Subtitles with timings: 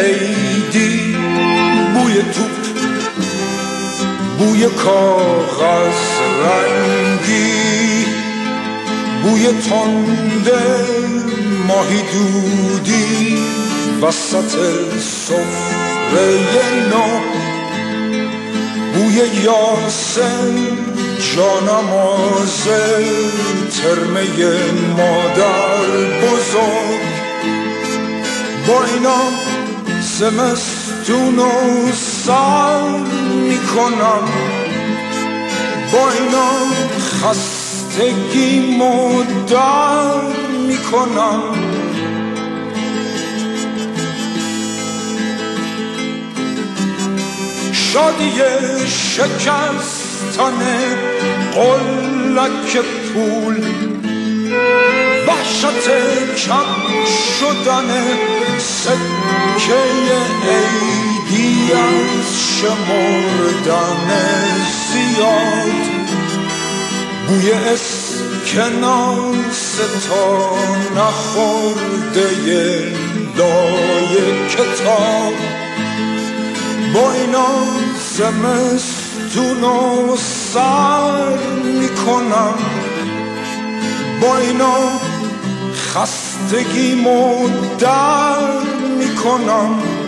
[0.00, 1.16] عیدی
[1.94, 2.44] بوی تو
[4.38, 6.00] بوی کاغذ
[6.44, 8.04] رنگی
[9.22, 10.50] بوی تند
[11.68, 13.38] ماهی دودی
[14.02, 14.52] وسط
[15.00, 16.38] صفره
[16.90, 17.20] نو
[18.94, 20.54] بوی یاسم
[21.36, 22.64] جانماز
[23.82, 24.26] ترمه
[24.96, 25.80] مادر
[26.22, 27.00] بزرگ.
[28.66, 29.49] با اینا
[30.20, 32.88] زمستون و سر
[33.48, 34.28] می‌کنم.
[35.92, 36.50] با اینا
[37.00, 40.20] خستگی مدر
[40.66, 41.42] می‌کنم.
[47.72, 48.32] شادی
[48.86, 50.60] شکستن
[51.54, 52.76] قلک
[53.14, 53.56] پول.
[55.30, 55.88] وحشت
[56.46, 56.70] کم
[57.38, 57.90] شدن
[58.58, 59.82] سکه
[60.48, 62.28] عیدی از
[62.60, 64.08] شمردن
[64.92, 65.80] زیاد.
[67.28, 68.88] بوی اسکناس
[70.08, 70.26] تا
[70.96, 72.28] نخورده
[73.36, 74.14] لای
[74.48, 75.34] کتاب.
[76.94, 77.52] با اینا
[78.16, 79.62] زمستون
[80.52, 82.54] سر می‌کنم.
[84.20, 85.09] با اینا
[85.90, 86.94] خستگی
[87.78, 88.62] در
[88.98, 89.99] می‌کنم.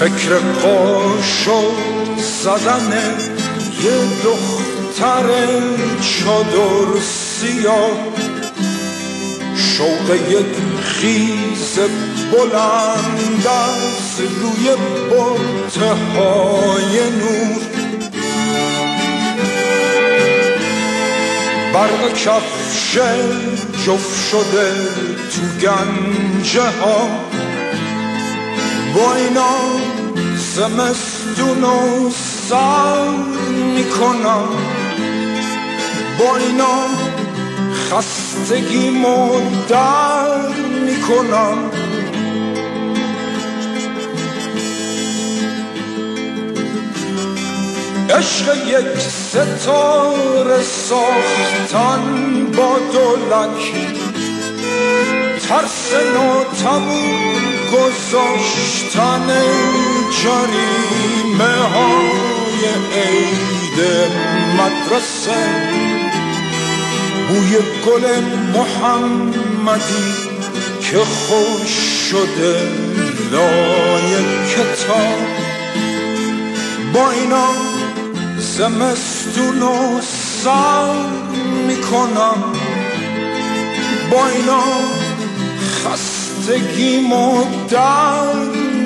[0.00, 1.72] فکر قاشق
[2.16, 2.92] زدن
[3.82, 5.24] یه دختر
[6.00, 7.90] چادر سیاه.
[9.56, 11.78] شوق یک خیز
[12.32, 14.76] بلند از روی
[15.10, 17.62] برته های نور.
[21.74, 22.98] برق کفش
[23.86, 24.72] جفت شده
[25.30, 27.08] تو گنجه ها
[28.94, 29.89] با اینا
[30.54, 32.10] زمستون و
[32.48, 33.08] سر
[33.74, 34.48] می‌کنم.
[36.18, 36.86] با اینا
[37.90, 38.90] خستگی
[39.68, 40.48] در
[40.84, 41.70] می‌کنم.
[48.10, 52.02] عشق یک ستاره ساختن
[52.56, 53.72] با دولک
[55.48, 57.40] ترس ناتمون
[57.72, 59.30] گذاشتن
[60.22, 62.62] جریمه های
[62.94, 63.78] عید
[64.58, 65.44] مدرسه.
[67.28, 68.20] بوی گل
[68.54, 70.12] محمدی
[70.80, 71.70] که خوش
[72.10, 72.68] شده
[73.32, 74.16] لای
[74.50, 75.28] کتاب.
[76.94, 77.48] با اینا
[78.38, 80.00] زمستون و
[80.44, 80.94] سر
[81.66, 82.42] می‌کنم.
[84.10, 84.62] با اینا
[85.84, 87.00] خستگی
[87.70, 88.34] در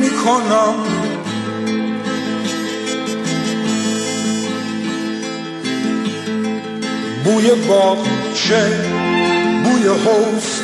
[0.00, 1.01] می‌کنم.
[7.24, 8.66] بوی باغچه
[9.64, 10.62] بوی حوز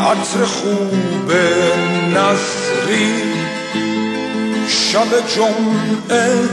[0.00, 1.32] عطر خوب
[2.14, 3.30] نظری.
[4.68, 6.48] شب جمعه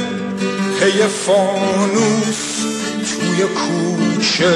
[0.79, 2.65] پی فانوس
[2.95, 4.53] توی کوچه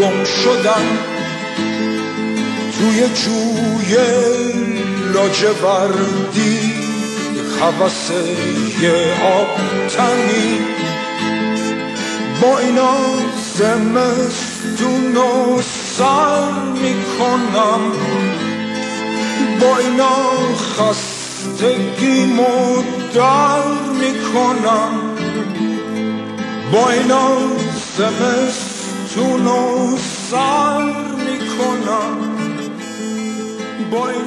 [0.00, 0.86] گم شدن
[2.78, 3.96] توی جوی
[5.14, 6.74] لاجوردی
[8.82, 9.56] یه آب
[9.88, 10.58] تنی
[12.40, 12.96] با اینا
[13.54, 15.62] زمستون و
[15.96, 16.50] سر
[16.82, 17.80] می‌کنم.
[19.60, 20.16] با اینا
[20.78, 22.24] خستگی
[23.14, 23.62] در
[24.00, 24.90] می‌کنم.
[26.72, 27.28] با اینا
[27.98, 29.96] زمستون و
[30.30, 32.18] سر می‌کنم.
[33.90, 34.23] با اینا